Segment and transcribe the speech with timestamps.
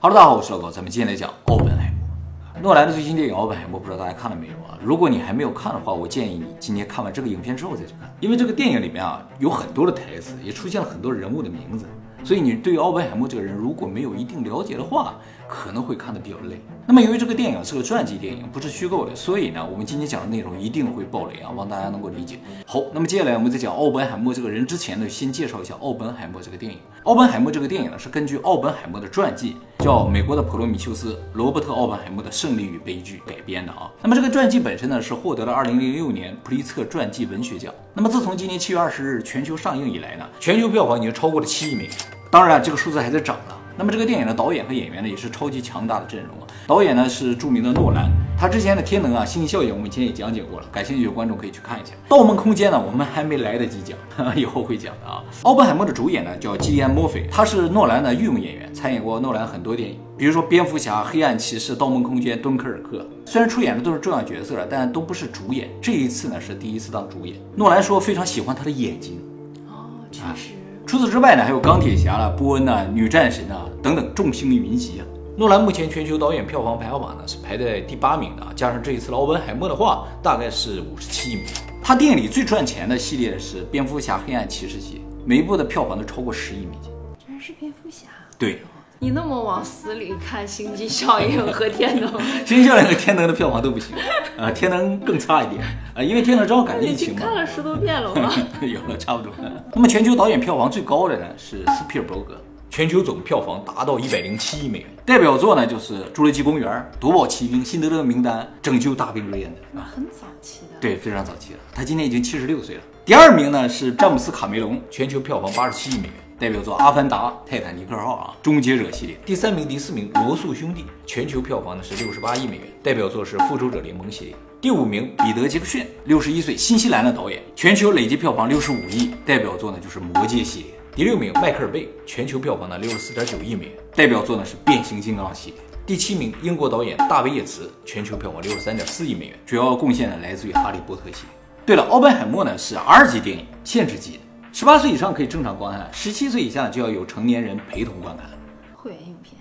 [0.00, 2.62] 哈喽，大家好，我是老高，咱们今天来讲奥本海默。
[2.62, 4.78] 诺兰的最新电影《奥本海默》，不知道大家看了没有啊？
[4.80, 11.84] 如果你还没有看的话，我建议你今天看完这个影片之后再去看，因为这个电影里面啊有很多的台词，也出现了很多人物的名字，
[12.22, 15.16] 所以你对于奥本海默这个人如果没有一定了解的话，
[15.48, 16.60] 可能会看得比较累。
[16.86, 22.38] 那么由于这个电影是个传记电影，不是虚构的，所以呢，我们今天讲的内容一定会爆雷啊，望大家能够理解。
[22.66, 26.78] 好，那么接下来我们在讲奥本海默这个人之前呢，先介绍一下奥本海默这个电影。
[27.04, 33.90] 奥本海默这个电影呢，是根据奥本海默的传记，叫《美国的普罗米修斯：罗伯特·奥本海默的胜利与悲剧》改编的啊。
[34.02, 37.72] 那么这个传记本身呢，是获得了2006年普利策传记文学奖。
[37.94, 41.92] 那么自从今年7月20日全球上映以来呢，全球票房已经超过了7亿美元。
[42.30, 43.54] 当然，这个数字还在涨呢。
[43.78, 46.46] 那么这个电影的导演和演员呢，也是超级强大的阵容啊。
[46.66, 51.92] 导演呢是著名的诺兰，他之前的《天能》啊，《星际效应》我们以前也讲解过了，感兴趣的观众可以去看一下。
[52.10, 53.96] 《盗梦空间》呢，我们还没来得及讲，
[54.36, 55.22] 以后会讲的啊。
[55.44, 62.98] 奥本海默的主演呢叫基利安·墨菲，他是诺兰的御用演员，参演过诺兰很多电影，比如说《蝙蝠侠》《黑暗骑士》《盗梦空间》《敦刻尔克》。
[63.24, 65.68] 虽然出演的都是重要角色了，但都不是主演。
[65.80, 67.36] 这一次呢是第一次当主演。
[67.54, 69.20] 诺兰说非常喜欢他的眼睛。
[69.68, 70.50] 哦，确实。
[70.88, 75.04] 除此之外呢，还有钢铁侠了、波恩呐、女战神啊等等，众星云集啊。
[75.36, 81.44] 诺兰目前全球导演票房排行榜呢是排在第八名的，加上这一次的奥本海默的话，大概是五十七名。
[81.82, 86.90] 他电影里最赚钱的系列是蝙蝠侠黑暗骑士系列，每一部的票房都超过十亿美金。
[87.18, 88.06] 居然是蝙蝠侠？
[88.38, 88.62] 对。
[89.00, 92.10] 你那么往死里看《星际效应》和《天能》，
[92.44, 93.94] 《星际效应》和《天能》的票房都不行，
[94.36, 95.62] 啊，《天能》更差一点，
[95.94, 97.20] 啊，因为《天能》正好赶上疫情嘛。
[97.20, 98.32] 看了十多遍了吗？
[98.60, 99.32] 有了，差不多。
[99.72, 102.36] 那么全球导演票房最高的呢是斯皮尔伯格，
[102.70, 104.88] 全球总票房达到一百零七亿美元。
[105.06, 106.68] 代表作呢就是《侏罗纪公园》
[106.98, 110.76] 《夺宝奇兵》《辛德勒名单》《拯救大兵瑞恩》的，很早期的。
[110.80, 111.58] 对，非常早期的。
[111.72, 112.82] 他今年已经七十六岁了。
[113.04, 116.14] 第二名呢是詹姆斯卡梅隆，全球票房八十七亿美元。
[116.38, 119.18] 代表作《阿凡达》《泰坦尼克号》啊，《终结者》系列。
[119.26, 124.36] 第三名、第四名，《罗素兄弟》全球票房呢是六十八亿美元，代表作是《复仇者联盟》系列。
[124.60, 130.68] 第五名，彼得·杰克逊，六十一岁，新西兰的导演，全球累计票房六十五亿，代表作呢就是《魔戒》系列。
[130.94, 135.58] 第六名，迈克尔·贝，全球票房呢六十四点九亿美元，代表作呢是《变形金刚》系列。
[135.84, 141.30] 第七名，英国导演大卫·叶茨，全球票房六十三点四亿美元，主要贡献呢来自于《哈利波特》系列。
[141.66, 144.18] 对了，奥本海默呢是 R 级电影，限制级的。
[144.52, 148.26] 十八岁以上可以正常观看，十七岁以下就要有成年人陪同观看。
[148.74, 149.34] 会员影片？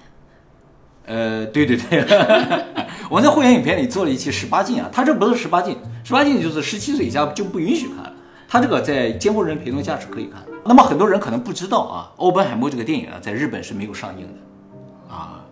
[1.06, 2.06] 呃，对对对，
[3.10, 8.14] 我在会员影片里做了一期十八禁啊，他这不是十八禁，十八禁就是十七岁以下就不允许看了。
[8.50, 10.42] 他这个在监护人陪同下是可以看。
[10.66, 15.46] 那么很多人可能不知道啊，《奥本海默》这个电影啊，在日本是没有上映的啊，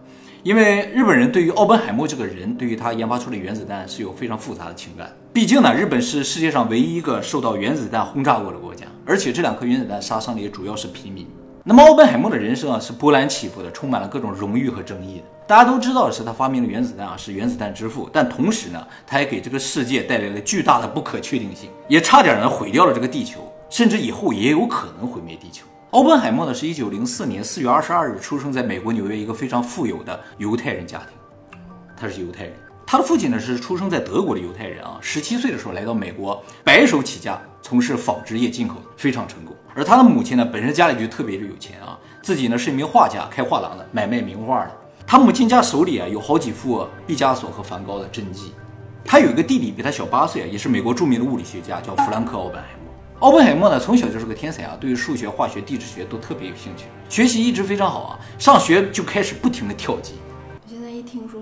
[0.43, 5.09] 因为日本人对于奥本海默这个人，对于他研发出的原子弹是有非常复杂的情感。
[5.31, 8.85] 毕竟呢，日本是世界上唯一一个受到原子弹轰炸过的国家。
[9.05, 11.27] 而且这两颗原子弹杀伤的也主要是平民。
[11.63, 15.23] 那么奥本海默的人生啊是波澜起伏的，充满了各种荣誉和争议的。
[15.47, 18.09] 大家都知道的是他发明了原子弹啊，是原子弹之父。
[18.11, 25.65] 但同时呢，他也给这个世界带来了巨大的不可确定性，也差点呢毁掉了这个地球，甚至以后也有可能毁灭地球。
[25.91, 31.59] 奥本海默呢是一九零四年四月二十二日出生在美国纽约一个非常富有的犹太人家庭，
[31.95, 32.53] 他是犹太人。
[32.95, 39.53] 他的父亲呢是出生在德国的犹太人啊，十七岁的时候来到美国，白手起家从事纺织业进口，非常成功。
[39.73, 44.71] 而他的母亲呢，本身家里就特别的有钱啊，自己呢是一名画家，开画廊的，买卖名画的。
[45.05, 48.53] 他母亲家手里啊有好几幅毕加索和梵高的真迹。
[49.03, 53.27] 他有一个弟弟，比他小八岁啊，也是美国著名的物理学家，叫弗兰克·奥本海默。
[53.27, 60.13] 奥本海默呢从小就是个天才啊，对于数学、化学、地质学都特别有兴趣，学习一直非常好啊，上学就开始不停的跳级。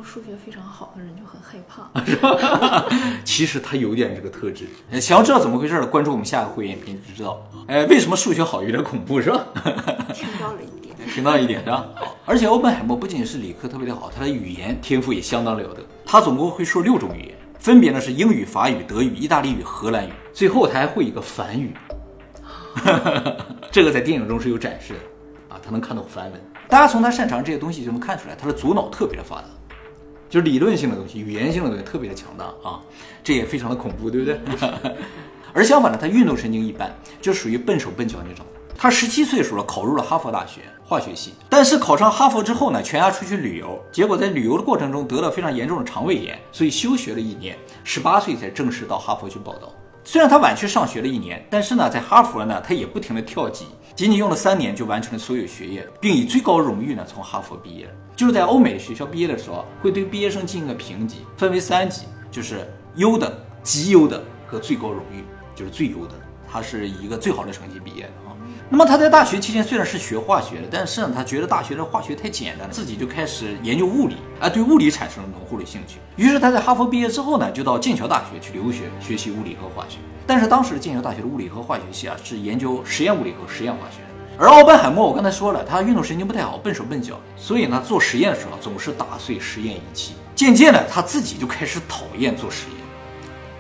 [0.03, 2.85] 数学非常好的人就很害怕，是吧？
[3.23, 4.67] 其实他有点这个特质。
[4.99, 7.41] 想要知道怎么回事的，关注我们下个会员片就知道。
[7.67, 9.45] 哎，为什么数学好有点恐怖，是吧？
[10.13, 11.87] 听到了一点， 听到一点是吧？
[12.25, 15.83] 而且欧本海默不仅是理科特别的好，他的语言天赋也相当了得。
[16.05, 21.73] 他总共会说六种语言，分别呢是英语、法语、德语、意大利语、荷兰语，最后他还会一个梵语。
[23.71, 26.41] 这个在电影中是有展示的啊，他能看懂梵文。
[26.69, 29.45] 大家从他擅长这些东西就能看出来，他的左脑特别的发达，
[30.33, 32.81] 就是理论性的东西、语言性的东西特别的强大啊，
[33.23, 34.41] 这也非常的恐怖，对不对？
[35.53, 36.91] 而相反呢，他运动神经一般，
[37.21, 38.43] 就属于笨手笨脚那种。
[38.75, 49.71] 他十七岁的时候考入了哈佛大学化学系，但是考上哈佛之后呢，全家出去旅游，结果在旅游的过程中得了非常严重的肠胃炎，所以休学了一年，十八岁才正式到哈佛去报道。
[50.03, 57.87] 虽然他晚去上学了一年，但是呢，在哈佛呢，他也不停的跳级，仅仅用了三年就完成了所有学业，并以最高荣誉呢从哈佛毕业。
[58.15, 63.31] 就是在欧美学校毕业的时候，会对毕业生进行个评级，分为三级，就是优等、
[63.63, 65.23] 极优等和最高荣誉，
[65.55, 66.11] 就是最优等。
[66.47, 68.37] 他是以一个最好的成绩毕业的啊。
[68.69, 75.97] 那么他在大学期间虽然是学化学的，但是呢，他觉得大学的化学太简单了，自己就开始研究物理，啊，对物理产生了浓厚的兴趣。
[76.15, 79.97] 于是他在哈佛毕业之后呢，就到剑桥大学去留学，学习物理和化学。
[80.27, 83.97] 但是当时的剑桥大学的物理和化学系啊，是研究实验物理和实验化学。
[84.35, 90.13] 而奥本海默，我刚才说了，他运动神经不太好，笨手笨脚，所以呢，做实验的时候总是打碎实验仪器。
[90.33, 92.79] 渐渐的，他自己就开始讨厌做实验。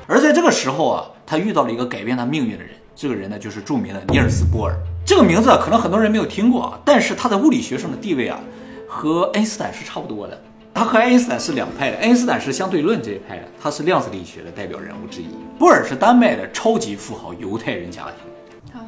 [0.07, 2.71] 而在这个时候啊，他遇到了一个改变他命运的人。
[2.95, 4.75] 这个人呢，就是著名的尼尔斯·波尔。
[5.05, 8.39] 这个名字可能很多人没有听过啊，但是他在物理学上的地位啊，
[8.87, 10.41] 和爱因斯坦是差不多的。
[10.73, 15.27] 他和爱因斯坦是两派的，爱因斯坦是相对论这一派的，他是量子力学的代表人物之一。
[15.59, 18.32] 波尔是丹麦的超级富豪犹太人家庭。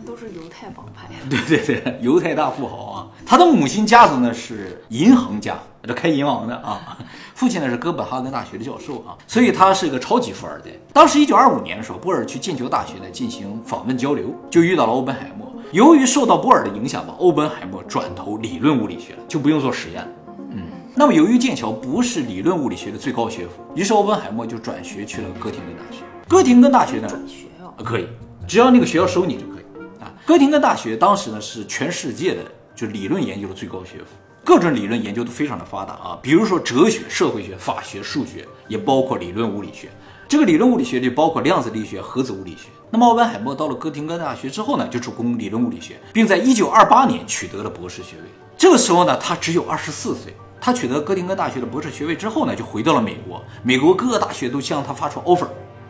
[0.05, 1.09] 都是犹太帮派。
[1.29, 3.07] 对对对，犹太大富豪啊！
[3.25, 6.97] 他的母亲家族呢是银行家，这开银行的啊。
[7.33, 10.71] 父亲呢是哥本哈根大学的教授啊，所以他是一个超级富二代。
[10.93, 15.51] 当时一九二五年的时候，波尔去剑桥大学呢进行访问交流，就遇到了欧本海默。
[15.71, 20.07] 由于受到波尔的影响吧，欧本海默转投理论物理学了，就不用做实验了。
[20.51, 20.63] 嗯，
[20.95, 26.03] 那么由于剑桥不是理论物理学的最高学府，于是欧本海默就转学去了哥廷根大学。
[26.27, 28.07] 哥廷根大学呢，转学啊，可以，
[28.47, 29.64] 只要那个学校收你就可以。
[30.25, 32.41] 哥廷根大学当时呢是全世界的
[32.75, 34.05] 就理论研究的最高学府，
[34.43, 39.87] 各种理论研究都非常的发达啊，比如说哲学、社会学、法学、数学，也包括理论物理学。
[40.27, 42.69] 这个理论物理学就包括量子力学、核子物理学。
[42.89, 48.23] 那么奥本海默到了哥廷根大学之后呢，就主攻理论物理学，并在1928年取得了博士学位。
[48.57, 50.35] 这个时候呢，他只有24岁。
[50.59, 53.43] 他取得哥廷根大学的博士学位之后呢，就回到了美国。
[53.61, 55.45] 美国各个大学都向他发出 offer。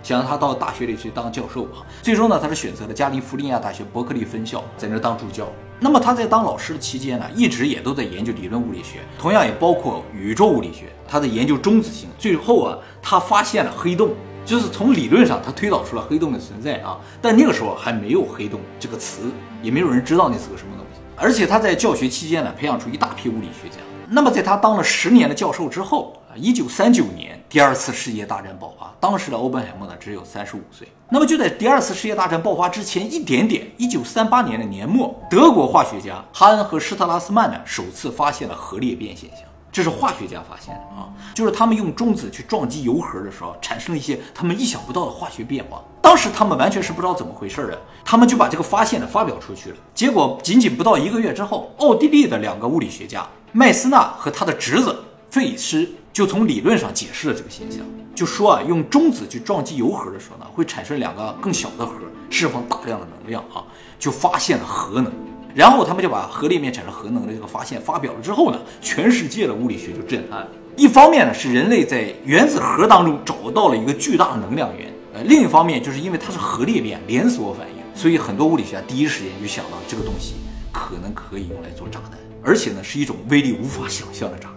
[0.05, 5.51] 想让他到大学里去当教授啊，最终呢，他是选择了加利福尼亚大学伯克利分校，在那当助教。
[5.79, 10.93] 那么他在当老师的期间呢，一直也都在研究理论物理学，同样也包括宇宙物理学。
[11.07, 14.11] 他在研究中子星，最后啊，他发现了黑洞，
[14.45, 16.99] 就是从理论上他推导出了黑洞的存在啊。
[17.19, 19.31] 但那个时候还没有黑洞这个词，
[19.63, 21.01] 也没有人知道那是个什么东西。
[21.15, 23.77] 而且他在教学期间呢，培养出一大批物理学家。
[24.07, 27.34] 那么在他当了十年的教授之后啊，一九三九年。
[27.47, 30.87] 第二次世界大战爆发，当时的欧本海默呢只有三十五岁。
[31.09, 39.41] 那么就在第二次世界大战爆发之前一点点，一九三八年的年末，德国化学家哈恩和施特拉斯曼呢首次发现了核裂变现象。
[39.71, 45.83] 这是化学家发现的啊，就是他们用中子去撞击铀核的时候，产生了一些他们意想不到的化学变化。
[46.01, 49.75] 当时他们完全是不知道怎么回事的，他们就把这个发现呢发表出去了。
[49.93, 54.97] 结果仅仅不到一个月之后，奥地利的两个物理学家麦斯纳和他的侄子
[55.35, 55.85] 费里斯。
[56.13, 57.81] 就从理论上解释了这个现象，
[58.15, 61.91] 就说啊，用中子去撞击铀核的时候呢，会产生两个更小的核，
[62.29, 63.61] 释放大量的能量啊，
[63.99, 65.11] 就发现了核能。
[65.53, 70.47] 然后他们就把核裂变产生核能的这个发现发表了之后呢，全世界的物理学就震撼了。
[70.77, 80.35] 一方面呢，是人类在原子核当中找到了一个巨大的能量源，呃，另一方面就是因为它是核裂变连锁反应，所以很多物理学家第一时间就想到这个东西
[80.71, 84.49] 可能可以用来做炸弹，而且呢是一种威力无法想象的炸。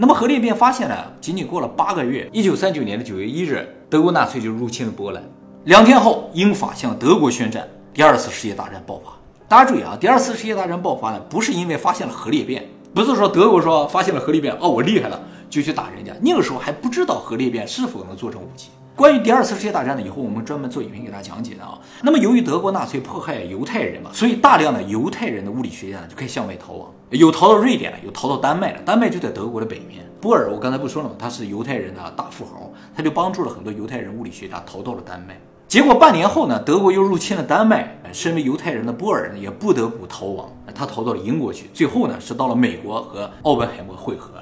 [0.00, 5.20] 那么核裂变发现呢，仅仅过了八个月，一九三九年的九月一日，德国纳粹就入侵了波兰。
[5.64, 9.10] 两天后，英法向德国宣战，第二次世界大战爆发。
[9.48, 12.64] 大家注意啊，第二次世界大战爆发呢，不是因为发现了核裂变，
[12.94, 16.12] 不是说德国说发现了核裂变，哦，我厉害了，就去打人家。
[16.22, 18.70] 那个时候还不知道核裂变是否能做成武器。
[18.98, 21.78] 关于第二次世界大战呢，以后我们专门做影片给大家讲解的啊。
[22.02, 26.90] 那么由于德国纳粹迫害犹太人嘛，所以大量的犹太人的物理学家呢就可以向外逃亡。
[27.10, 28.80] 有逃到瑞典的，有逃到丹麦的。
[28.80, 30.04] 丹麦就在德国的北面。
[30.20, 31.14] 波尔，我刚才不说了吗？
[31.16, 35.38] 他是犹太人的大富豪，他就帮助了很多犹太人物理学家逃到了丹麦。
[35.68, 41.70] 结果半年后呢，德国又入侵了丹麦，身为犹太人的波尔呢也不得不逃亡，他逃到了英国去。
[41.72, 44.38] 最后呢是到了美国和奥本海默会合，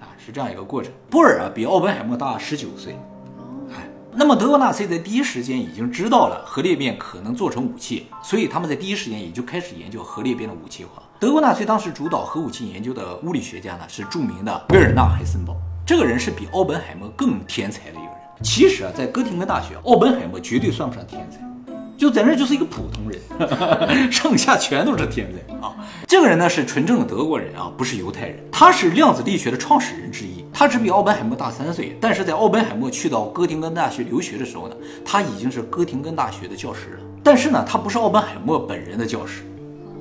[0.00, 0.92] 啊，是这样一个过程。
[1.08, 2.96] 波尔啊比奥本海默大十九岁。
[4.14, 11.02] 那么德国纳粹在第一时间已经知道了核裂变可能做成武器，所以他们在第一时间也就开始研究核裂变的武器化。
[11.18, 18.12] 德国纳粹当时主导核武器研究的物理学家呢是著名的维尔纳·海森堡，这个人是比奥本海默更天才的一个人。
[18.42, 21.38] 其实啊，在哥廷根大学，奥本海默绝对算不上天才。
[22.02, 25.72] 就在那就是一个普通人， 剩下全都是天才啊！
[26.08, 28.36] 这个人呢是纯正的德国人啊，不是犹太人。
[28.50, 31.96] 他是量子力学的创始人之一，他只比奥本海默大三岁。
[32.00, 37.04] 但是在奥本海默去到哥廷根大学留学的时候呢，他已经是哥廷根大学的教师了。
[37.22, 39.42] 但是呢，他不是奥本海默本人的教师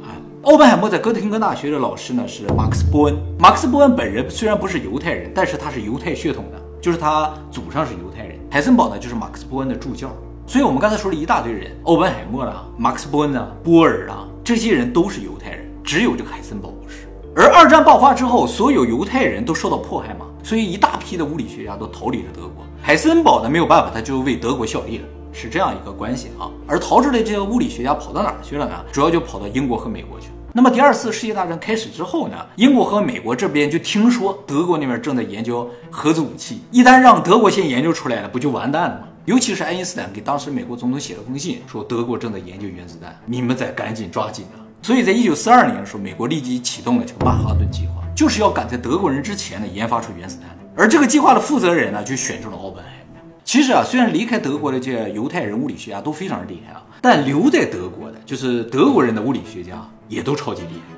[0.02, 0.10] 啊。
[0.42, 3.16] 奥本海默在哥廷根大学的老师呢是马克思·波恩。
[3.38, 8.40] 马克思·波恩本人虽然不是犹太人，但是他是犹太血统的，就是他祖上是犹太人。
[8.50, 10.12] 海森堡呢就是马克思·波恩的助教。
[10.52, 17.08] 所以，我们刚才说了一大堆人，欧本海默啊，马克思·波恩啊，波尔啊，这些人都是犹太人，只有这个海森堡不是。
[17.34, 22.66] 而二战爆发之后，所有犹太人都受到迫害嘛，所以一大批的物理学家都逃离了德国。
[22.82, 25.06] 海森堡呢没有办法，他就为德国效力了。
[25.32, 26.52] 是这样一个关系啊。
[26.68, 28.76] 而逃出来这些物理学家跑到哪儿去了呢？
[28.92, 30.34] 主要就跑到英国和美国去了。
[30.52, 39.08] 那么第二次世界大战开始之后呢，英国和美国这边就听说德国那边正在研究核子武器，一旦让德国先研究出来了，不就完蛋了吗？
[39.32, 44.60] 尤其是爱因斯坦给当时美国总统写了封信，说德国正在研究原子弹，你们得赶紧抓紧啊！
[44.82, 50.50] 所以在一九四二年的时候，美国立即启动了这个曼哈顿计划，就是要赶在德国人之前呢研发出原子弹。
[50.76, 53.22] 而这个计划的负责人呢，就选中了奥本海默。
[53.46, 60.94] 其实啊，虽然离开德国的这些犹太人物理学家都非常厉害啊，但留在德国的，就是德国人的物理学家也都超级厉害。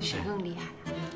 [0.00, 0.64] 谁更厉害？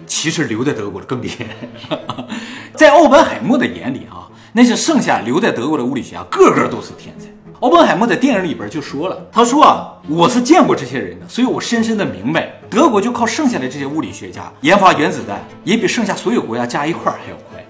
[0.07, 1.99] 其实留在德国的更厉害。
[2.77, 7.29] 在奥本海默的眼里啊，那些剩下留在德国的物理学家个个都是天才。
[7.61, 17.65] 奥本海默在电影里边就说了，他说啊，我是见过这些人的，所以我深深的明白，德国就靠剩下的这些物理学家研发原子弹，也比剩下所有国家加一块还要快。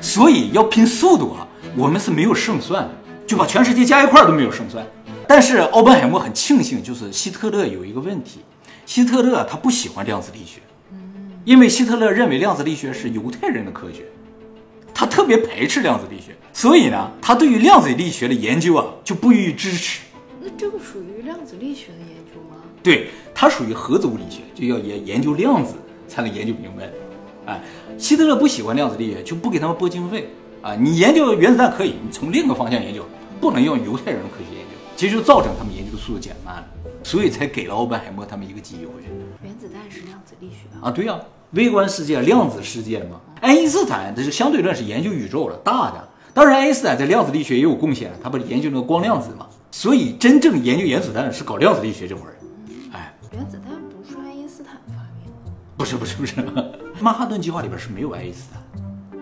[0.00, 2.90] 所以要拼速度啊，我们是没有胜算的，
[3.26, 4.86] 就把全世界加一块都没有胜算。
[5.26, 8.40] 但是奥本海默很庆幸，就是希特勒有一个问题，
[8.86, 10.60] 希特勒他不喜欢量子力学，
[11.44, 14.04] 因为希特勒认为量子力学是犹太人的科学，
[14.98, 20.00] 他特别排斥量子力学，所以呢，他对于量子力学的研究啊就不予以支持。
[20.40, 22.62] 那这个属于量子力学的研究吗？
[22.82, 25.74] 对，它属于核子物理学，就要研研究量子
[26.08, 26.88] 才能研究明白。
[27.44, 27.60] 哎，
[27.98, 30.30] 希特勒不喜欢量子力学，就不给他们拨经费
[30.62, 30.74] 啊。
[30.74, 33.04] 你研究原子弹可以，你从另一个方向研究，
[33.38, 36.64] 不能用犹太人的科学研究，其实就造成他们研究的速度减慢了，
[37.02, 38.92] 所以才给了奥本海默他们一个机会。
[39.44, 43.20] 原子弹是量子力学啊，对呀、微观世界、量子世界嘛。
[43.46, 46.08] 爱因斯坦这是相对论是研究宇宙的，大的。
[46.34, 49.46] 当然，爱因斯坦在量子力学也有贡献，他不是研究那个光量子嘛。
[49.70, 52.34] 所以真正研究原子弹的是搞量子力学这伙人。
[52.92, 56.34] 哎，原子弹不是爱因斯坦发明的不是不是不是，
[57.00, 58.60] 曼哈顿计划里边是没有爱因斯坦。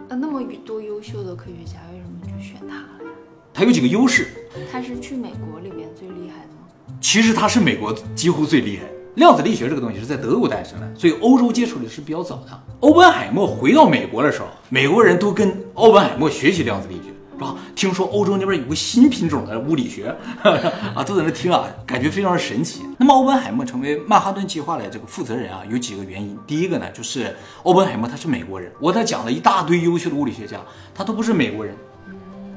[0.08, 0.16] 啊？
[0.16, 3.10] 那么多优秀的科学家，为什么就选他了呀？
[3.52, 4.28] 他有几个优势，
[4.72, 6.96] 他是去美国里边最厉害的吗？
[6.98, 8.84] 其实他是美国几乎最厉害。
[9.14, 12.60] 量子力学这个东西是在德国诞生的，所以欧洲接触的是比较早的。
[12.80, 17.54] 欧本海默回到美国的时候，美国人都跟欧本海默学习量子力学，是吧？
[17.76, 22.82] 听说欧洲那边有个新品种的物理学， 啊，都在那听啊，感觉非常神奇。
[22.98, 26.36] 那么欧本海默成为曼哈顿计划的这个负责人啊，有几个原因。
[26.46, 30.58] 第一个呢，就是欧本海默他是美国人，我给他讲了一大堆优秀的物理学家，
[30.92, 31.72] 他都不是美国人，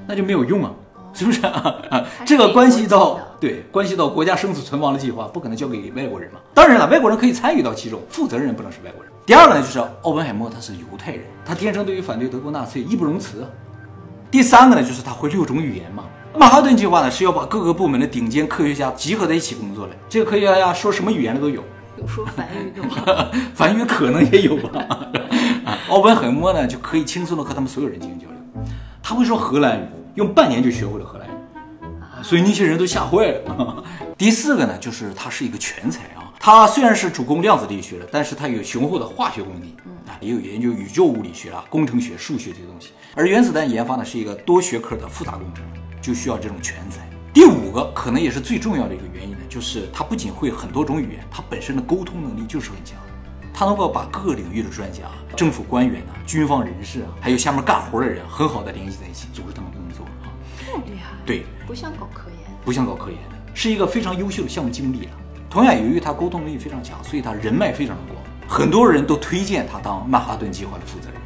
[0.08, 0.72] 那就没有用啊。
[1.14, 1.76] 是不是啊？
[1.90, 6.40] 啊这个关系到对关系到国家生死存亡的计划，不可能交给外国人嘛。
[6.54, 9.12] 当然了，外国人可以参与到其中，负责人不能是外国人。
[9.26, 13.46] 第二个呢，就是奥本海默他是犹太人，他天生对于反对德国纳粹义不容辞。
[14.32, 16.04] 第三个呢，就是他会六种语言嘛。
[16.38, 19.94] 曼哈顿计划呢是要把各个部门的顶尖科学家集合在一起工作的。
[20.10, 21.64] 这个科学家呀，说什么语言的都有，
[21.98, 23.30] 有说梵语的吗？
[23.54, 24.70] 梵语可能也有吧。
[25.66, 28.64] 啊，奥本海默呢就可以轻松的和他们所有人进行交流。
[29.02, 31.27] 他会说荷兰语，用半年就学会了荷兰
[32.24, 33.84] 所以那些人都吓坏了。
[34.18, 36.34] 第四个呢，就是他是一个全才啊。
[36.40, 39.76] 他虽然是主攻量子力学的，但是他有雄厚的化学功底，
[40.08, 42.90] 啊，也有研究宇宙物理学啊、工程学、数学这些东西。
[43.16, 45.64] 而原子弹研发呢是一个多学科的复杂工程，
[46.02, 47.08] 就需要这种全才。
[47.34, 52.98] 第五个可能也是最重要的一个原因呢，就是他不仅会很多种语言，他本身的沟通能力就是很强。
[53.54, 55.06] 他能够把各个领域的专家、
[55.36, 59.87] 政府官员呐、军方人士啊，还有下面干活的人，很好的联系在一起，组织他们工作
[60.88, 61.16] 厉害？
[61.26, 62.38] 对，不像搞科研。
[62.66, 65.16] 不像搞科研的，是一个非常优秀的项目经理啊。
[65.50, 71.22] 同样，由于他沟通能力非常强，所以他人脉非常的广，很多人都推荐他当曼哈顿计划的负责人。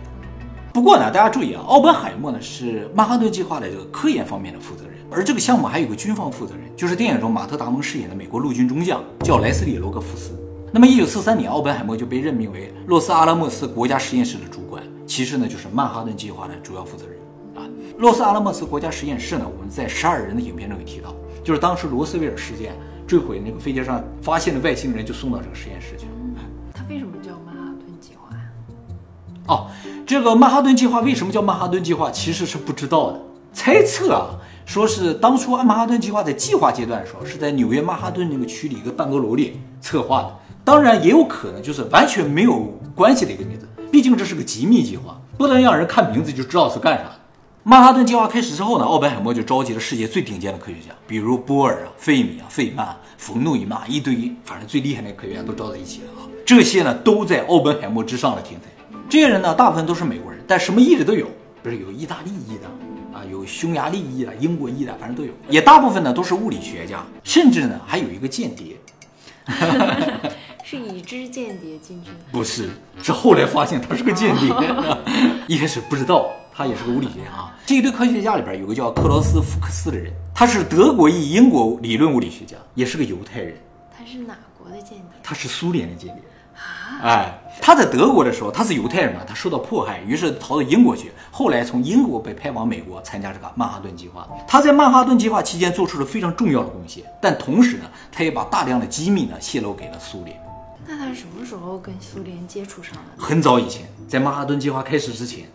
[0.72, 10.39] 不过呢，大家注意啊，奥本海默呢是曼哈顿计划的这个科研方面的负责人，而这个项目还有个军方负责人，就是电影中马特·达蒙饰演的美国陆军中将，叫莱斯利·罗格福斯。
[10.72, 17.18] 那么，一九四三年，奥本海默就被任命为洛斯阿拉莫斯国家实验室的主管，其实呢就是曼哈顿计划的主要负责人
[17.55, 17.67] 啊。
[17.98, 22.74] 洛斯阿拉莫斯国家实验室呢，我们在十二人的影片中有提到，就是当时罗斯威尔事件
[23.08, 26.12] 坠毁那个飞机上发现的外星人就送到这个实验室去了。
[26.74, 28.43] 他为什么叫曼哈顿计划呀？
[29.48, 29.67] 哦，
[30.05, 33.22] 这个曼哈顿计划为什么叫曼哈顿计划，其实是不知道的。
[33.53, 40.34] 猜测啊，说是当初曼哈顿计划在计划阶段的时候，是在纽约曼哈顿那个区里一个办公楼里策划的。
[40.63, 42.60] 当然，也有可能就是完全没有
[42.96, 47.12] 关系的一个名字，毕竟这是个机密计划，不能让人看名字就知道是干啥的。
[47.63, 56.25] 曼哈顿计划开始之后呢，奥本海默就召集了世界最顶尖的科学家，比如波尔啊、费米啊、费曼、冯诺依曼一堆，反正最厉害的科学家都招在一起了啊。
[56.44, 58.65] 这些呢，都在奥本海默之上的天才。
[59.08, 61.27] 这些人呢，大部分都是美国人，但什么裔的都有，
[61.62, 62.65] 比如有意大利裔的
[63.15, 65.32] 啊，有匈牙利裔的、英国裔的，反正都有。
[65.48, 68.75] 也大部分呢都是物理学家，甚至呢还有一个间谍，
[70.65, 72.18] 是已知间谍进去的。
[72.32, 72.72] 不是，
[73.03, 74.50] 是后来发现他是个间谍，
[75.46, 77.55] 一开始不知道他也是个物理学家啊。
[77.65, 83.55] 这一堆科学家里边有个叫克劳斯·福克斯的人，他是德国裔英国理论物理学家，也是个犹太人。
[83.98, 85.20] 他是哪国的间谍？
[85.24, 86.24] 他是苏联的间谍。
[87.01, 91.12] 哎，他在德国的时候，他是犹太人嘛，他受到迫害，于是逃到英国去。
[91.31, 94.27] 后来从英国被派往美国参加这个曼哈顿计划。
[94.48, 100.39] 他在曼哈顿计划期间做出了非常重要的贡献，但同时呢，他也把大量的机密呢泄露给了苏联。
[100.86, 103.24] 那他什么时候跟苏联接触上的？
[103.24, 105.46] 很早以前，在曼哈顿计划开始之前，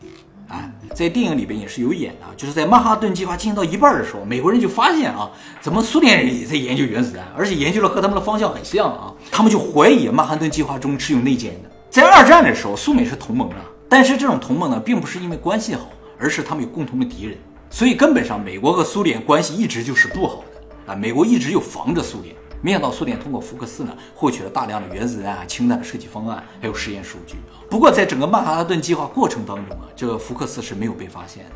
[0.48, 11.70] 啊，在电影里边也是有演的，就是在曼哈顿计划进行到一半的时候，美国人就发现啊，怎么苏联人也在研究原子弹，而且研究的和他们的方向很像啊，他们就怀疑曼哈顿计划中是有内奸的。
[11.90, 13.56] 在二战的时候，苏美是同盟啊，
[13.88, 17.36] 但是这种同盟呢，并不是因为关系好，而是他们有共同的敌人，
[17.68, 22.34] 所以根本上美国和苏联关系一直就是不好的啊，美国一直就防着苏联。
[22.62, 27.36] 没想到苏联通过福克斯呢，获取了大量的原子弹啊、氢弹的设计方案，还有实验数据。
[27.70, 31.50] 不过在整个曼哈顿计划过程当中啊，这个福克斯是没有被发现的。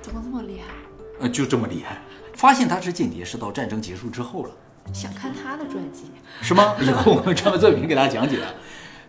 [0.00, 0.74] 怎么这么厉害？
[1.20, 2.02] 呃，就这么厉害。
[2.34, 4.50] 发现他是间谍是到战争结束之后了。
[4.92, 6.04] 想看他的传记？
[6.42, 6.74] 是吗？
[6.82, 8.38] 以后我们专门做一篇给大家讲解。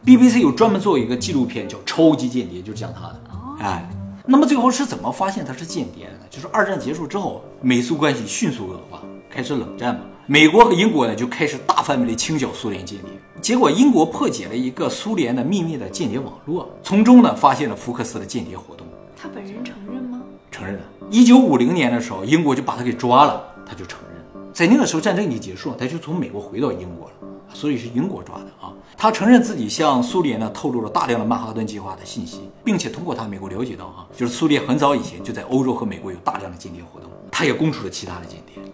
[0.05, 3.21] BBC 有专门做一个纪录片叫《超级间谍》，就是讲他的。
[3.59, 3.89] 哎，
[4.25, 6.19] 那么最后是怎么发现他是间谍的呢？
[6.29, 10.01] 就是二战结束之后，美苏关系迅速恶化，开始冷战嘛。
[10.27, 13.11] 美国和英国呢就开始大范围的清剿苏联间谍。
[13.39, 18.87] 结果英国破解了一个苏联的秘密的间谍网络，从中呢发现了福克斯的间谍活动。
[19.15, 20.19] 他本人承认吗？
[20.49, 20.81] 承认了。
[21.11, 24.51] 一九五零年的时候，英国就把他给抓了，他就承认。
[24.51, 27.13] 在那个时候，战争已经结束了，他就从美国回到英国了，
[27.53, 28.73] 所以是英国抓的啊。
[28.97, 37.11] 他承认自己向苏联呢透露了大量的曼哈顿计划的信息，并且通过他，美国了解到啊，就是苏联很早以前就在欧洲和美国有大量的间谍活动。
[37.31, 38.69] 他也供出了其他的间谍，哎，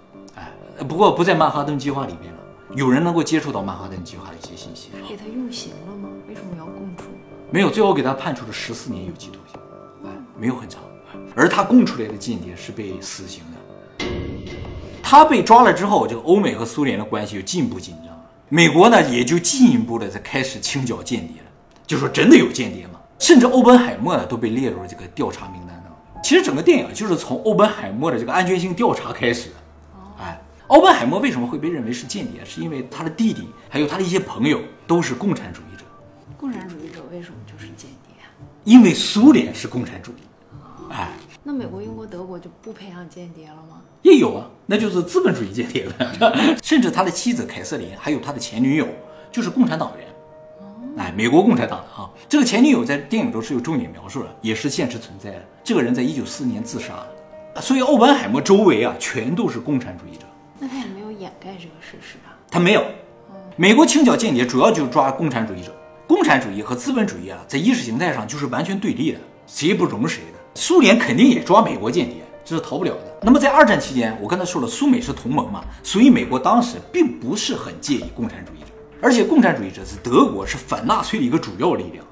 [0.88, 2.40] 不过不在曼哈顿计划里面了。
[2.76, 4.90] 有人能够接触到曼哈顿计划的一些信息。
[5.08, 6.10] 给他用刑了吗？
[6.28, 7.04] 为什么要供出？
[7.52, 9.60] 没有，最后给他判处了十四年有期徒刑，
[10.06, 10.82] 哎，没有很长。
[11.36, 14.06] 而他供出来的间谍是被死刑的。
[15.04, 18.22] 他被抓了之后，这个欧美和苏联的关系就进一步紧张了。
[18.48, 21.50] 美国呢，也就进一步的在开始清剿间谍了，
[21.86, 23.00] 就说真的有间谍吗？
[23.20, 26.22] 甚至欧本海默呢都被列入了这个调查名单当中。
[26.24, 29.56] 其实整个电影就是从欧本海默的这个安全性调查开始的。
[30.72, 32.46] 哎，欧本海默为什么会被认为是间谍？
[32.46, 35.84] 是因为他的弟弟还有他的一些朋友都是共产主义者。
[36.38, 38.32] 共产主义者为什么就是间谍啊？
[38.64, 40.16] 因为苏联是共产主义。
[40.90, 41.10] 哎，
[41.44, 43.82] 那美国、英国、德国就不培养间谍了吗？
[44.02, 46.58] 也有啊，那就是资本主义间谍了。
[46.64, 48.88] 甚至他的妻子凯瑟琳，还有他的前女友，
[49.30, 50.08] 就是共产党员。
[50.98, 55.46] 哎，美国共产党的啊，这个前女友在电影中是有重点描述的，也是现实存在的。
[55.66, 60.26] 这个人在一九四年自杀了，所以奥本海默周围啊全都是共产主义者。
[61.42, 62.38] 盖这个事实啊。
[62.50, 62.86] 他没有。
[63.58, 65.76] 美国清剿间谍主要就是抓共产主义者，
[66.08, 70.40] 共产主义和资本主义啊，在意识形态上就是完全对立的，谁也不容谁的。
[70.56, 73.20] 苏联肯定也抓美国间谍，这是逃不了的。
[73.22, 78.68] 那么在二战期间，我刚才说了，苏美是同盟嘛，所以美国当时并不是很介意共产主义者，
[79.02, 82.06] 而且共产主义者是德国是反纳粹的一个主要力量，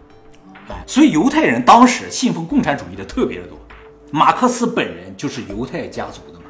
[0.69, 3.57] 哎，所以犹太人当时信奉共产主义的特别的多，
[4.11, 6.45] 马克思本人就是犹太家族的嘛，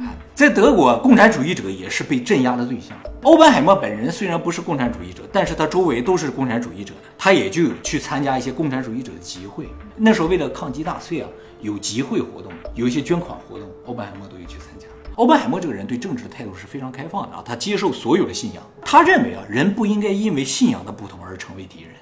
[0.00, 2.98] 哎，在德国，共产主义者也是被镇压的对象。
[3.22, 9.68] 欧本海默本人虽然不是共产主义者，但是他周围都是共产主义者的，他也就去参加一些共产主义者的集会。
[9.96, 11.28] 那时候为了抗击纳粹啊，
[11.60, 14.88] 有集会活动，有一些捐款活动，欧本海默都有去参加。
[15.14, 18.62] 欧本海默这个人对政治的态度是非常开放的啊，他接受所有的信仰。
[18.84, 21.92] 他认为啊，人不应该因为信仰的不同而成为敌人，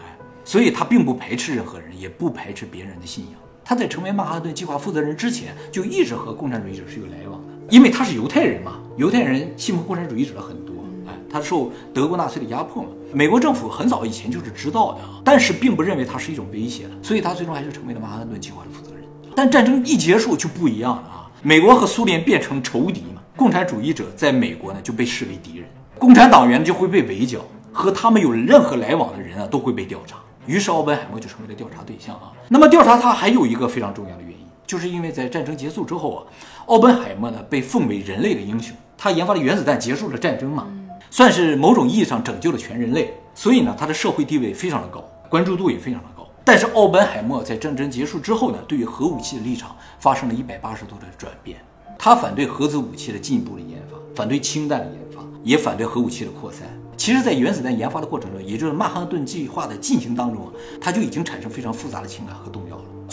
[0.00, 3.34] 哎，所以他并不排斥任何人，也不排斥别人的信仰。
[3.62, 10.74] 他在成为曼哈顿计划负责人之前，就一直和共产主义者是有来往的，因为他是犹太人嘛，犹太人信奉共产主义者很多，
[11.06, 12.88] 哎，他受德国纳粹的压迫嘛。
[13.12, 19.04] 美国政府很早以前就是知道的，但是并不认为他是一种威胁的，所以他最终还是成为了曼哈顿计划的负责人。
[19.34, 27.40] 但战争一结束就不一样了啊，美国和苏联变成仇敌嘛，共产主义者在美国呢就被视为敌人，共产党员就会被围剿，
[27.72, 30.18] 和他们有任何来往的人啊都会被调查。
[30.46, 32.30] 于是奥本海默就成为了调查对象啊。
[32.48, 34.33] 那么调查他还有一个非常重要的原因，
[34.66, 36.22] 就是因为在战争结束之后啊，
[36.66, 40.66] 奥本海默呢被奉为人类的英雄，他研发的原子弹结束了战争嘛，
[41.10, 46.26] 算是某种意义上拯救了全人类，所以呢他的社会地位非常的高，关注度也非常的高。
[46.44, 51.58] 但是奥本海默在战争结束之后呢，对于核武器的立场发生了一百八十度的转变，
[51.98, 56.62] 他反对核子武器的进一步的研发，反对氢弹的研发，也反对核武器的扩散。
[56.96, 60.50] 其实，在原子弹研发的过程中，也就是曼哈顿计划的进行当中，
[60.80, 62.63] 他就已经产生非常复杂的情感和动。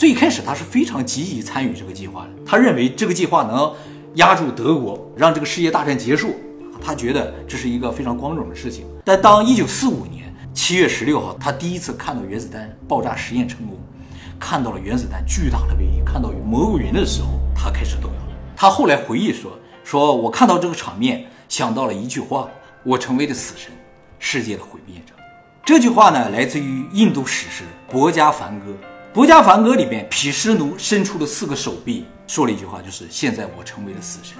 [0.02, 3.72] 最开始，他是非常积极参与这个计划的，他认为这个计划能
[4.14, 6.34] 压住德国，让这个世界大战结束，
[6.84, 8.84] 他觉得这是一个非常光荣的事情。
[9.04, 13.78] 但当1945年7月16号，他第一次看到原子弹爆炸实验成功，
[14.40, 18.36] 看到了原子弹巨大的威力，看到蘑菇云的时候，他开始动摇了。
[18.56, 22.48] 他后来回忆说：“说我看到这个场面，想到了一句话：
[22.82, 23.70] 我成为了死神，
[24.18, 25.14] 世界的毁灭者。”
[25.64, 27.62] 这句话呢，来自于印度史诗
[27.92, 28.66] 《博加梵歌》。
[29.14, 34.38] 《博加梵歌》里面，毗湿奴伸出了四个手臂，说了一句话，就是“现在我成为了死神，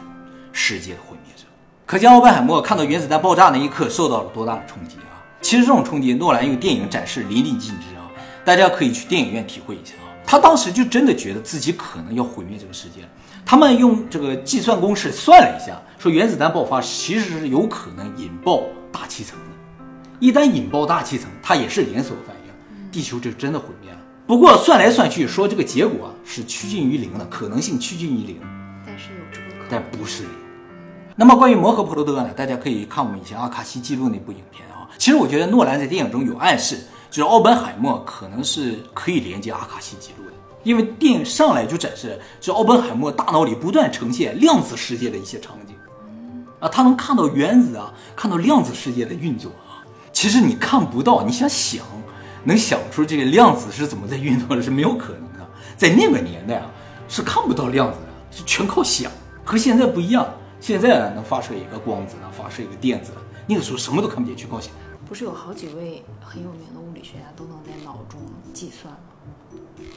[0.50, 1.44] 世界的毁灭者”。
[1.84, 5.20] 可见奥本海默看到原子弹爆炸那一刻受到了多大的冲击啊！
[5.42, 8.08] 其实这种冲击，诺兰用电影展示淋漓尽致啊！
[8.46, 10.08] 大家可以去电影院体会一下啊！
[10.24, 13.06] 他当时就真的觉得自己可能要毁灭这个世界。
[13.44, 19.44] 他们用这个计算公式算了一下，说原子弹爆发其实是有可能引爆大气层的。
[20.18, 23.98] 一旦引爆大气层，它也是连锁反应，地球就真的毁灭了。
[24.26, 28.38] 不过算来算去，说这个结果啊是趋近于零的，可能性趋近于零，
[28.86, 29.66] 但是有这个可能。
[29.70, 30.32] 但不是零。
[31.16, 32.30] 那么关于摩诃婆罗多呢？
[32.34, 34.88] 大家可以看我们以前阿卡西记录那部影片啊。
[34.96, 36.78] 其实我觉得诺兰在电影中有暗示，
[37.10, 40.32] 就是奥本海默可能是可以连接阿卡西记录的，
[40.62, 45.74] 因为电影上来就展示，就奥本海默大脑里不断呈现量子世界的一些场景，
[46.60, 49.84] 啊，他能看到原子啊，看到量子世界的运作啊。
[50.12, 51.84] 其实你看不到，你想想，
[52.44, 55.48] 能想出这个量子是怎么在运作的，是没有可能的。
[55.76, 56.70] 在那个年代啊，
[57.08, 59.10] 是看不到量子的，是全靠想，
[59.44, 60.26] 和现在不一样。
[60.60, 63.10] 现在能发射一个光子，能发射一个电子，
[63.48, 64.72] 那个时候什么都看不见，全靠想。
[65.04, 68.20] 不是有好几位很有名的物理学家都能在脑中
[68.54, 69.00] 计算吗？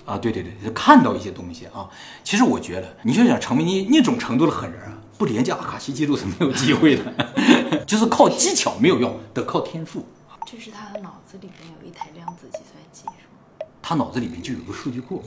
[0.05, 1.87] 啊，对对对，就看到一些东西啊。
[2.23, 10.03] 其实我觉得，你就想成为那那种程度的狠人啊，不连接阿卡西记录是没有机会的， 就是靠技巧没有用，得靠天赋。
[10.45, 13.67] 这是他的脑子里面有一台量子计算机，是吗？
[13.81, 15.23] 他脑子里面就有个数据库，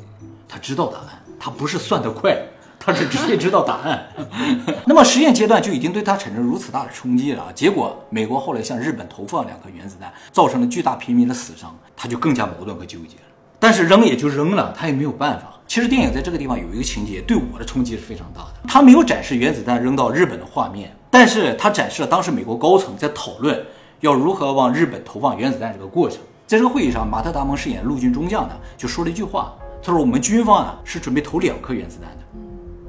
[0.48, 2.36] 他知道答案，他不是算得快。
[2.80, 4.08] 他是直接知道答案，
[4.86, 7.52] 那么实验阶段就已经对他产生如此大的冲击了。
[7.52, 13.22] 结果美国后来向日本投放两颗原子弹，造成了巨大平民的死伤，他就更加矛盾和纠结了。
[13.58, 15.54] 但是扔也就扔了，他也没有办法。
[15.66, 23.60] 其实电影在这个地方有一个情节对我的冲击是非常大的，他没有展示原子弹扔到日本的画面，但是他展示了当时美国高层在讨论
[24.00, 26.20] 要如何往日本投放原子弹这个过程。
[26.46, 32.24] 在这个会议上，马特·达蒙饰演陆军中将呢就说了一句话，他说：“我们军方啊是准备投两颗原子弹的。”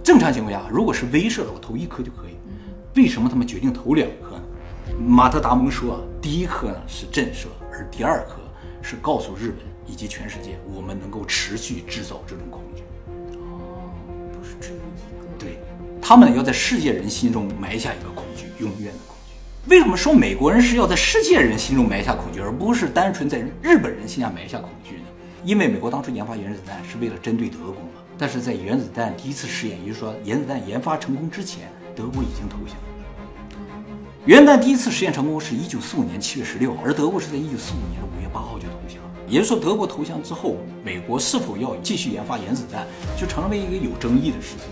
[0.01, 2.37] 正常情况下，如果是威慑的，我投一颗就可以。
[2.95, 4.43] 为什么他们决定投两颗呢？
[4.97, 8.37] 马特·达蒙说，第一颗呢是震慑，而第二颗
[8.81, 12.83] 是告诉日本以及全世界，我们能够持续制造这种恐惧。
[13.37, 13.91] 哦，
[14.31, 14.79] 不是只有一
[15.21, 15.27] 个。
[15.37, 15.59] 对，
[16.01, 19.18] 他们要在世界人心中埋下一个恐惧，永远的恐惧。
[19.67, 25.03] 为什么说美国人是要在世界人心中埋下恐惧，而不是单纯在日本人心下埋下恐惧呢？
[25.43, 27.99] 因为美国当初研发原子弹是为了针对德国嘛。
[28.17, 32.75] 但是在原子弹第一次试验，也就是说原子弹研发成功之前，德国已经投降。
[34.25, 38.97] 原子弹第一次实验成功是一九四五年七月十六，而德国是在一九四五年的五月八号就投降。
[39.27, 44.65] 也就是说，德国投降之后，美国是否要继续研发原子弹，就成为一个有争议的事情。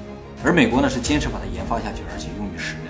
[0.43, 2.87] 而美国呢，是坚持把它研发下去，而且用于实战，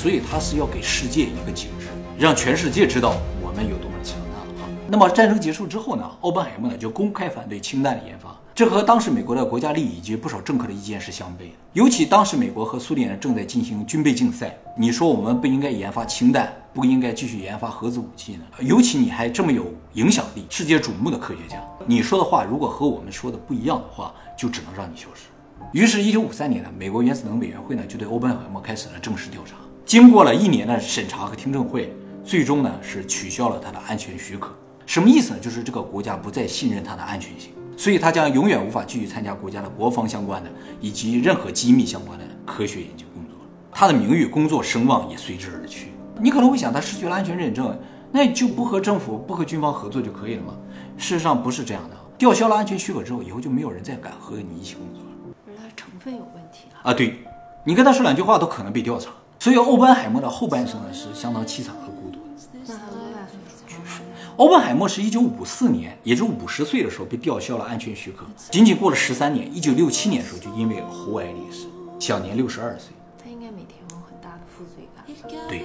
[0.00, 4.64] 所以它是要给世界一个警示，让全世界知道我们有多么强大。
[4.88, 8.34] 那么战争结束之后呢，奥本海默呢就公开反对氢弹的研发。
[8.54, 11.54] 这和当时美国的国家利益以及不少政客的意见是相悖的。
[11.74, 18.40] 尤其当时美国和苏联正在进行军备竞赛，你说我们不应该研发氢弹，不应该继续研发核子武器呢？
[18.64, 25.24] 尤其你还这么有影响力、世界瞩目的科学家，你说的话如果和我们说的不一样的话，就只能让你消失。
[25.72, 29.56] 于是，一九五三年呢，美国原子能委员会呢就对欧本海默开始了正式调查。
[29.90, 31.92] 经过了一年的审查和听证会，
[32.24, 34.56] 最终呢是取消了他的安全许可。
[34.86, 35.40] 什么意思呢？
[35.40, 37.50] 就是这个国家不再信任他的安全性。
[37.76, 40.50] 所以，他将永远无法继续参加国家的国防相关的
[40.80, 43.34] 以及任何机密相关的科学研究工作。
[43.72, 45.88] 他的名誉、工作、声望也随之而去。
[46.20, 47.76] 你可能会想，他失去了安全认证，
[48.12, 50.54] 那就不和政府、不和军方合作就可以了吗？
[50.96, 51.96] 事实上不是这样的。
[52.16, 55.34] 吊销了安全许可之后，以后就没有人再敢和你一起工作了。
[55.44, 56.94] 不是他成分有问题啊？
[56.94, 57.16] 对，
[57.64, 59.10] 你跟他说两句话都可能被调查。
[59.40, 62.26] 所以，欧本海默的后半生呢是相当凄惨和孤独的。
[62.66, 64.02] 那他多大岁数去世？
[64.36, 68.26] 欧本海默是一九五四年，也就是五十岁的时候被吊销了安全许可。
[68.50, 71.66] 仅仅过了十三年，一九六七年的时候就因为喉癌离世，
[71.98, 72.92] 享年六十二岁。
[73.24, 75.06] 他应该每天有很大的负罪感。
[75.48, 75.64] 对，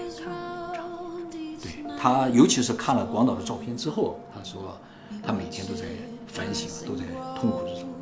[1.62, 4.80] 对他，尤其是看了广岛的照片之后，他说
[5.22, 5.84] 他每天都在
[6.28, 7.04] 反省，都在
[7.38, 7.95] 痛苦之中啊。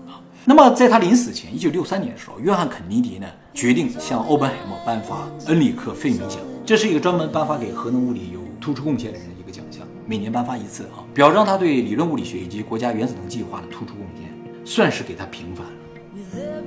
[0.45, 9.87] 那么在他临死前，一九六三年的时候，约翰肯尼迪呢决定向奥本海默颁发恩里克费米奖，这是一个专门颁发给核能物理有突出贡献的人的一个奖项。
[10.05, 14.29] 每年颁发一次啊，表彰他对理论物理学以及国家原子能计划的突出贡献，
[14.65, 15.71] 算是给他平反了。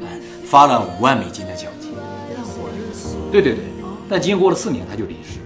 [0.07, 1.93] 哎，发了五万美金的奖金。
[3.31, 3.65] 对对对，
[4.09, 5.39] 但经过了四年他就离世。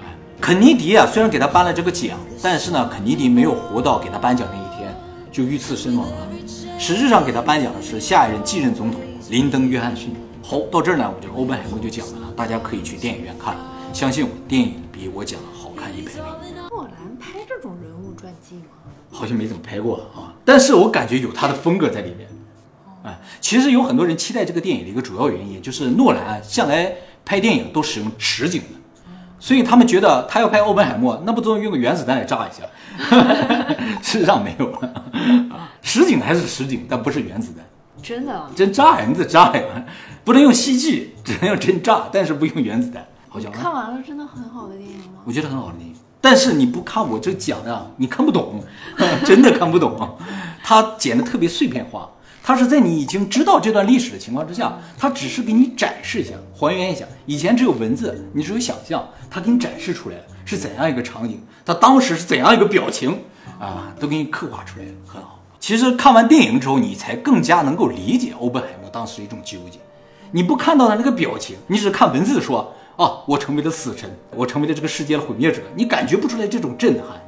[0.00, 4.94] 哎，肯尼迪啊，虽然给他颁了这个奖，但是呢，肯尼迪没有活到给他颁奖那一天，
[5.32, 6.28] 就遇刺身亡了。
[6.78, 10.14] 实质上给他颁奖的是下一任继任总统林登·约翰逊。
[10.42, 13.56] 好，到这儿呢，我这个欧本海默就讲完了，大家可以去电影院看，
[13.92, 16.20] 相信我，电影比我讲的好看一百倍。
[16.70, 18.92] 诺兰拍这种人物传记吗？
[19.10, 22.28] 好像没怎么拍过啊，但是我感觉有他的风格在里面。
[23.04, 26.92] 哎，其实有很多人期待这个电影的一个主要原因，就是诺兰啊向来
[27.24, 28.68] 拍电影都使用实景的，
[29.44, 32.64] 所以他们觉得他要拍欧本海默，那不都用个原子弹来炸一下？
[34.00, 34.72] 事 实上没有，
[35.82, 37.62] 实景还是实景，但不是原子弹，
[38.02, 38.46] 真的？
[38.56, 39.04] 真炸呀！
[39.06, 39.62] 你得炸呀，
[40.24, 43.06] 不能用 CG，只能用真炸，但是不用原子弹。
[43.28, 45.20] 好像看完了真的很好的电影吗？
[45.26, 48.64] 我觉得很好的电影，但是你不看我这讲的，你看不懂，
[49.26, 50.16] 真的看不懂。
[50.62, 52.08] 他剪的特别碎片化，
[52.46, 57.06] 他是在你已经知道这段历史的情况之下，他只是给你展示一下，还原一下。
[57.24, 63.18] 以前只有文字，你只有想象，他给你展示出来是怎样一个场景，他当时是怎样一个表情
[63.58, 65.40] 啊，都给你刻画出来了，很好。
[65.58, 69.78] 其实看完电影之后，你才更加能够理解欧本海默当时一种纠结。
[70.30, 72.74] 你不看到他那个表情，你只看文字说。
[72.96, 73.24] 啊！
[73.26, 77.20] 我成为了死神，我成为了这个世界的毁灭者，你感觉不出来这种震撼。